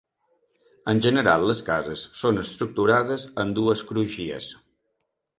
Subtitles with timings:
[0.93, 4.49] En general les cases són estructurades en dues crugies.